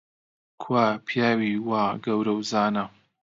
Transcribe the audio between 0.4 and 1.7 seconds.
کوا پیاوی